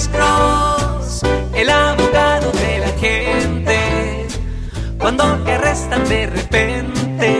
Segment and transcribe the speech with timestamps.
[0.00, 1.22] Alex Cross,
[1.54, 4.26] el abogado de la gente.
[4.98, 7.36] Cuando te arrestan de repente,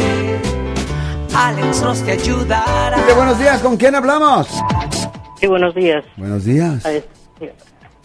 [1.34, 2.98] Alex Cross te ayudará.
[3.16, 4.46] Buenos días, ¿con quién hablamos?
[5.40, 6.04] Sí, buenos días.
[6.18, 6.84] Buenos días.
[6.84, 7.04] Es-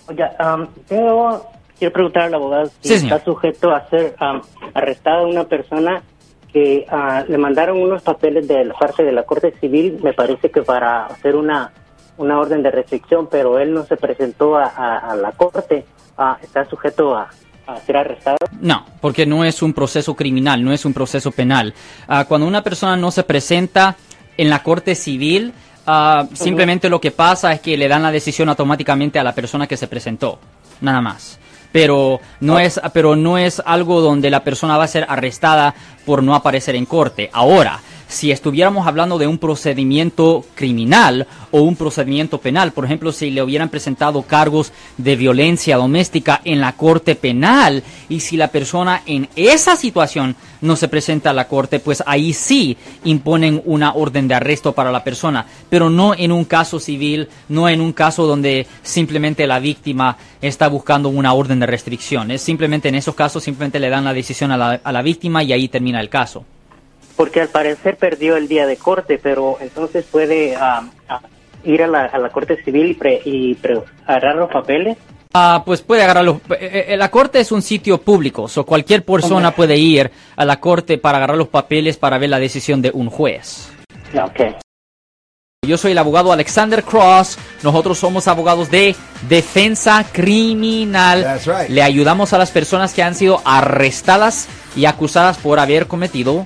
[0.08, 1.46] Oye, am, tengo,
[1.78, 4.42] quiero preguntar al abogado si Sí, está sujeto a ser am,
[4.74, 6.02] arrestada una persona
[6.54, 10.50] que ah, le mandaron unos papeles de la parte de la Corte Civil, me parece
[10.50, 11.74] que para hacer una,
[12.18, 15.86] una orden de restricción, pero él no se presentó a, a- a la Corte.
[16.18, 17.30] Ah, ¿Está sujeto a,
[17.68, 18.38] a ser arrestado?
[18.62, 21.74] No, porque no es un proceso criminal, no es un proceso penal.
[22.08, 23.96] Ah, cuando una persona no se presenta
[24.38, 25.54] en la corte civil,
[25.88, 29.68] ah, simplemente lo que pasa es que le dan la decisión automáticamente a la persona
[29.68, 30.40] que se presentó,
[30.82, 31.40] nada más.
[31.74, 35.76] Pero no es, pero no es algo donde la persona va a ser arrestada
[36.06, 37.30] por no aparecer en corte.
[37.34, 43.32] Ahora, si estuviéramos hablando de un procedimiento criminal o un procedimiento penal, por ejemplo, si
[43.32, 49.02] le hubieran presentado cargos de violencia doméstica en la corte penal y si la persona
[49.06, 54.28] en esa situación no se presenta a la corte, pues ahí sí imponen una orden
[54.28, 58.26] de arresto para la persona, pero no en un caso civil, no en un caso
[58.26, 62.32] donde simplemente la víctima está buscando una orden de restricción.
[62.32, 65.44] Es simplemente en esos casos simplemente le dan la decisión a la, a la víctima
[65.44, 66.46] y ahí termina el caso.
[67.16, 71.22] Porque al parecer perdió el día de corte, pero entonces puede ah, ah,
[71.64, 74.98] ir a la, a la Corte Civil y, pre- y pre- agarrar los papeles.
[75.34, 76.40] Ah, pues puede agarrarlo.
[76.60, 80.60] Eh, eh, La corte es un sitio público, so cualquier persona puede ir a la
[80.62, 83.70] corte para agarrar los papeles para ver la decisión de un juez.
[84.14, 84.56] Ok.
[85.68, 87.38] Yo soy el abogado Alexander Cross.
[87.64, 88.96] Nosotros somos abogados de
[89.28, 91.24] defensa criminal.
[91.24, 91.70] That's right.
[91.70, 96.46] Le ayudamos a las personas que han sido arrestadas y acusadas por haber cometido